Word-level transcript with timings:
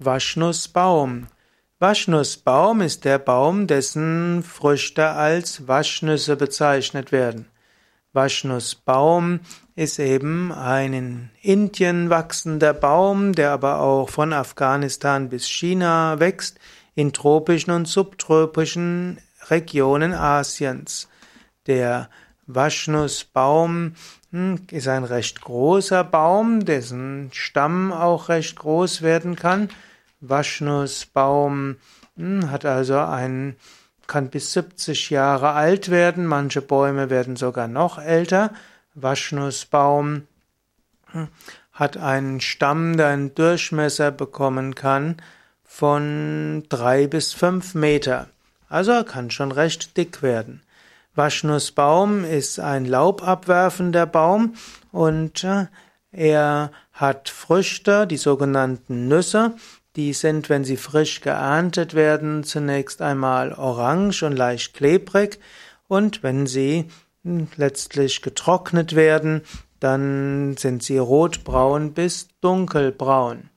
Waschnussbaum. 0.00 1.26
Waschnussbaum 1.80 2.82
ist 2.82 3.04
der 3.04 3.18
Baum, 3.18 3.66
dessen 3.66 4.44
Früchte 4.44 5.08
als 5.08 5.66
Waschnüsse 5.66 6.36
bezeichnet 6.36 7.10
werden. 7.10 7.46
Waschnussbaum 8.12 9.40
ist 9.74 9.98
eben 9.98 10.52
ein 10.52 10.92
in 10.92 11.30
Indien 11.42 12.10
wachsender 12.10 12.74
Baum, 12.74 13.32
der 13.32 13.50
aber 13.50 13.80
auch 13.80 14.08
von 14.08 14.32
Afghanistan 14.32 15.30
bis 15.30 15.48
China 15.48 16.20
wächst, 16.20 16.60
in 16.94 17.12
tropischen 17.12 17.72
und 17.72 17.88
subtropischen 17.88 19.18
Regionen 19.50 20.14
Asiens. 20.14 21.08
Der 21.66 22.08
Waschnussbaum 22.48 23.94
hm, 24.32 24.66
ist 24.70 24.88
ein 24.88 25.04
recht 25.04 25.42
großer 25.42 26.02
Baum, 26.02 26.64
dessen 26.64 27.30
Stamm 27.32 27.92
auch 27.92 28.30
recht 28.30 28.56
groß 28.56 29.02
werden 29.02 29.36
kann. 29.36 29.68
Waschnussbaum 30.20 31.76
hm, 32.16 32.50
hat 32.50 32.64
also 32.64 32.98
einen, 32.98 33.56
kann 34.06 34.30
bis 34.30 34.54
70 34.54 35.10
Jahre 35.10 35.50
alt 35.50 35.90
werden. 35.90 36.26
Manche 36.26 36.62
Bäume 36.62 37.10
werden 37.10 37.36
sogar 37.36 37.68
noch 37.68 37.98
älter. 37.98 38.50
Waschnussbaum 38.94 40.26
hm, 41.12 41.28
hat 41.72 41.98
einen 41.98 42.40
Stamm, 42.40 42.96
der 42.96 43.08
einen 43.08 43.34
Durchmesser 43.34 44.10
bekommen 44.10 44.74
kann 44.74 45.18
von 45.64 46.64
drei 46.70 47.06
bis 47.06 47.34
fünf 47.34 47.74
Meter. 47.74 48.28
Also 48.70 48.92
er 48.92 49.04
kann 49.04 49.30
schon 49.30 49.52
recht 49.52 49.98
dick 49.98 50.22
werden. 50.22 50.62
Waschnussbaum 51.18 52.24
ist 52.24 52.60
ein 52.60 52.86
laubabwerfender 52.86 54.06
Baum 54.06 54.54
und 54.92 55.44
äh, 55.44 55.66
er 56.10 56.70
hat 56.92 57.28
Früchte, 57.28 58.06
die 58.06 58.16
sogenannten 58.16 59.08
Nüsse, 59.08 59.54
die 59.96 60.12
sind, 60.12 60.48
wenn 60.48 60.64
sie 60.64 60.76
frisch 60.76 61.20
geerntet 61.20 61.94
werden, 61.94 62.44
zunächst 62.44 63.02
einmal 63.02 63.52
orange 63.52 64.22
und 64.22 64.32
leicht 64.32 64.74
klebrig 64.74 65.40
und 65.88 66.22
wenn 66.22 66.46
sie 66.46 66.86
hm, 67.24 67.48
letztlich 67.56 68.22
getrocknet 68.22 68.94
werden, 68.94 69.42
dann 69.80 70.56
sind 70.56 70.82
sie 70.82 70.98
rotbraun 70.98 71.94
bis 71.94 72.28
dunkelbraun. 72.40 73.50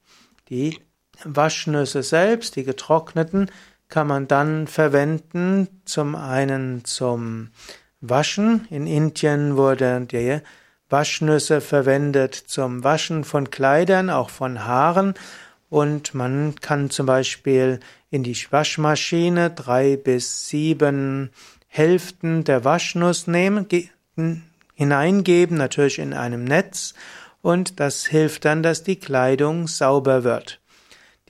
Die 0.50 0.80
Waschnüsse 1.24 2.04
selbst, 2.04 2.56
die 2.56 2.64
getrockneten, 2.64 3.52
kann 3.92 4.08
man 4.08 4.28
dann 4.28 4.66
verwenden, 4.66 5.68
zum 5.86 6.16
einen 6.16 6.84
zum 6.86 7.50
Waschen. 8.00 8.66
In 8.72 8.88
Indien 8.88 9.56
wurde 9.56 10.02
die 10.02 10.40
Waschnüsse 10.90 11.62
verwendet 11.62 12.34
zum 12.34 12.84
Waschen 12.84 13.24
von 13.24 13.52
Kleidern, 13.52 14.10
auch 14.10 14.32
von 14.32 14.66
Haaren 14.66 15.14
und 15.70 16.14
man 16.14 16.56
kann 16.56 16.90
zum 16.90 17.06
Beispiel 17.06 17.80
in 18.10 18.24
die 18.24 18.38
Waschmaschine 18.50 19.52
drei 19.52 19.96
bis 19.96 20.50
sieben 20.50 21.30
Hälften 21.68 22.44
der 22.44 22.66
Waschnuss 22.66 23.28
nehmen, 23.28 23.68
hineingeben, 24.74 25.58
natürlich 25.58 26.00
in 26.00 26.14
einem 26.14 26.44
Netz, 26.44 26.94
und 27.42 27.80
das 27.80 28.06
hilft 28.06 28.46
dann, 28.46 28.62
dass 28.62 28.84
die 28.84 28.98
Kleidung 28.98 29.68
sauber 29.68 30.24
wird. 30.24 30.61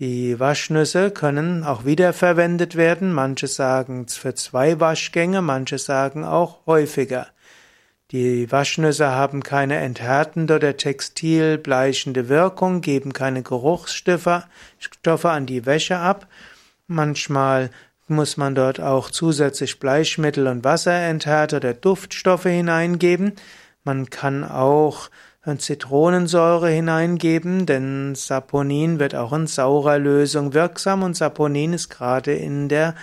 Die 0.01 0.39
Waschnüsse 0.39 1.11
können 1.11 1.63
auch 1.63 1.85
wiederverwendet 1.85 2.75
werden. 2.75 3.13
Manche 3.13 3.45
sagen 3.45 4.07
für 4.07 4.33
zwei 4.33 4.79
Waschgänge, 4.79 5.43
manche 5.43 5.77
sagen 5.77 6.25
auch 6.25 6.65
häufiger. 6.65 7.27
Die 8.09 8.51
Waschnüsse 8.51 9.11
haben 9.11 9.43
keine 9.43 9.77
enthärtende 9.77 10.55
oder 10.55 10.75
textilbleichende 10.75 12.29
Wirkung, 12.29 12.81
geben 12.81 13.13
keine 13.13 13.43
Geruchsstoffe 13.43 14.25
an 15.25 15.45
die 15.45 15.67
Wäsche 15.67 15.99
ab. 15.99 16.27
Manchmal 16.87 17.69
muss 18.07 18.37
man 18.37 18.55
dort 18.55 18.79
auch 18.79 19.11
zusätzlich 19.11 19.79
Bleichmittel 19.79 20.47
und 20.47 20.63
Wasserenthärter 20.63 21.57
oder 21.57 21.75
Duftstoffe 21.75 22.45
hineingeben. 22.45 23.33
Man 23.83 24.09
kann 24.09 24.43
auch 24.43 25.11
Zitronensäure 25.57 26.69
hineingeben, 26.69 27.65
denn 27.65 28.13
Saponin 28.15 28.99
wird 28.99 29.15
auch 29.15 29.33
in 29.33 29.47
saurer 29.47 29.97
Lösung 29.97 30.53
wirksam 30.53 31.01
und 31.01 31.17
Saponin 31.17 31.73
ist 31.73 31.89
gerade 31.89 32.33
in 32.33 32.69
der 32.69 32.95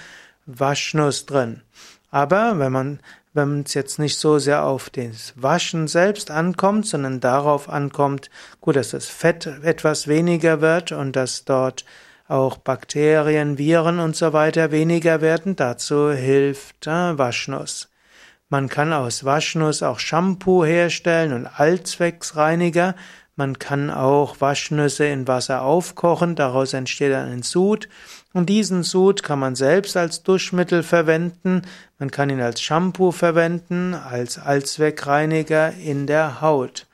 Waschnuss 0.47 1.27
drin. 1.27 1.63
Aber 2.11 2.59
wenn 2.59 2.73
man 2.73 3.01
wenn 3.35 3.63
es 3.63 3.75
jetzt 3.75 3.99
nicht 3.99 4.19
so 4.19 4.39
sehr 4.39 4.65
auf 4.65 4.91
das 4.91 5.33
Waschen 5.37 5.87
selbst 5.87 6.31
ankommt, 6.31 6.87
sondern 6.87 7.21
darauf 7.21 7.69
ankommt, 7.69 8.31
gut, 8.61 8.77
dass 8.77 8.91
das 8.91 9.07
Fett 9.07 9.47
etwas 9.47 10.09
weniger 10.09 10.61
wird 10.61 10.93
und 10.93 11.15
dass 11.15 11.45
dort 11.45 11.85
auch 12.27 12.59
Bakterien, 12.59 13.57
Viren 13.57 14.01
und 14.01 14.17
so 14.17 14.33
weiter 14.33 14.71
weniger 14.71 15.21
werden, 15.21 15.57
dazu 15.57 16.11
hilft 16.11 16.87
äh, 16.87 17.17
Waschnuss. 17.17 17.89
Man 18.51 18.69
kann 18.69 18.95
aus 18.95 19.25
Waschnuss 19.25 19.83
auch 19.83 19.99
Shampoo 19.99 20.65
herstellen 20.65 21.35
und 21.35 21.47
Allzwecksreiniger. 21.47 22.95
Man 23.37 23.59
kann 23.59 23.91
auch 23.91 24.41
Waschnüsse 24.41 25.07
in 25.07 25.29
Wasser 25.29 25.63
aufkochen, 25.63 26.35
daraus 26.35 26.73
entsteht 26.73 27.13
dann 27.13 27.31
ein 27.31 27.43
Sud. 27.43 27.91
Und 28.33 28.49
diesen 28.49 28.83
Sud 28.83 29.23
kann 29.23 29.39
man 29.39 29.55
selbst 29.55 29.97
als 29.97 30.23
Duschmittel 30.23 30.83
verwenden, 30.83 31.63
man 31.99 32.11
kann 32.11 32.31
ihn 32.31 32.41
als 32.41 32.63
Shampoo 32.63 33.13
verwenden, 33.13 33.95
als 33.95 34.39
Allzweckreiniger 34.39 35.75
in 35.75 36.07
der 36.07 36.41
Haut. 36.41 36.87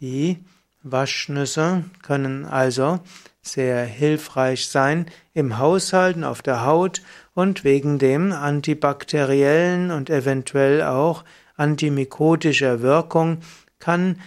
Die 0.00 0.44
Waschnüsse 0.82 1.84
können 2.02 2.44
also 2.44 3.00
sehr 3.42 3.84
hilfreich 3.84 4.68
sein 4.68 5.06
im 5.32 5.58
Haushalten, 5.58 6.24
auf 6.24 6.42
der 6.42 6.64
Haut 6.64 7.02
und 7.40 7.64
wegen 7.64 7.98
dem 7.98 8.32
antibakteriellen 8.32 9.90
und 9.90 10.10
eventuell 10.10 10.82
auch 10.82 11.24
antimikotischer 11.56 12.82
Wirkung 12.82 13.38
kann 13.78 14.20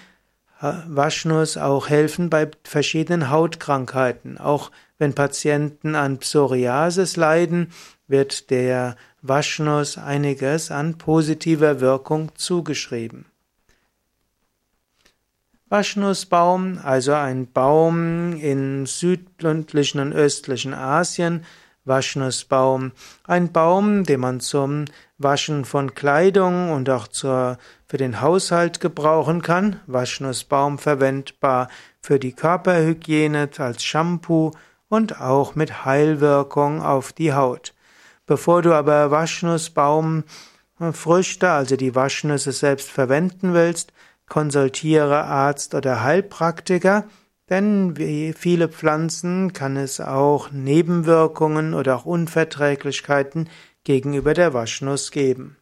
Waschnuss 0.87 1.57
auch 1.57 1.89
helfen 1.89 2.29
bei 2.29 2.49
verschiedenen 2.63 3.29
Hautkrankheiten. 3.29 4.37
Auch 4.37 4.71
wenn 4.97 5.13
Patienten 5.13 5.95
an 5.95 6.19
Psoriasis 6.19 7.17
leiden, 7.17 7.71
wird 8.07 8.49
der 8.49 8.95
Waschnuss 9.21 9.97
einiges 9.97 10.71
an 10.71 10.97
positiver 10.97 11.81
Wirkung 11.81 12.31
zugeschrieben. 12.35 13.25
Waschnussbaum, 15.69 16.79
also 16.83 17.13
ein 17.13 17.51
Baum 17.51 18.33
in 18.39 18.85
südlichen 18.85 19.99
und 19.99 20.13
östlichen 20.13 20.73
Asien, 20.73 21.43
Waschnussbaum, 21.85 22.91
ein 23.25 23.51
Baum, 23.51 24.03
den 24.03 24.19
man 24.19 24.39
zum 24.39 24.85
Waschen 25.17 25.65
von 25.65 25.95
Kleidung 25.95 26.71
und 26.71 26.89
auch 26.89 27.07
zur, 27.07 27.57
für 27.87 27.97
den 27.97 28.21
Haushalt 28.21 28.79
gebrauchen 28.79 29.41
kann. 29.41 29.79
Waschnussbaum 29.87 30.77
verwendbar 30.79 31.67
für 32.01 32.19
die 32.19 32.33
Körperhygiene 32.33 33.49
als 33.57 33.83
Shampoo 33.83 34.51
und 34.87 35.19
auch 35.19 35.55
mit 35.55 35.85
Heilwirkung 35.85 36.81
auf 36.81 37.13
die 37.13 37.33
Haut. 37.33 37.73
Bevor 38.25 38.61
du 38.61 38.73
aber 38.73 39.11
Waschnussbaumfrüchte, 39.11 41.49
also 41.49 41.75
die 41.75 41.95
Waschnüsse 41.95 42.51
selbst 42.51 42.89
verwenden 42.89 43.53
willst, 43.53 43.91
konsultiere 44.29 45.23
Arzt 45.23 45.75
oder 45.75 46.03
Heilpraktiker, 46.03 47.05
denn 47.53 47.97
wie 47.97 48.33
viele 48.33 48.67
Pflanzen 48.67 49.53
kann 49.53 49.77
es 49.77 50.01
auch 50.01 50.51
Nebenwirkungen 50.51 51.75
oder 51.75 51.95
auch 51.95 52.05
Unverträglichkeiten 52.05 53.47
gegenüber 53.83 54.33
der 54.33 54.55
Waschnuss 54.55 55.11
geben. 55.11 55.57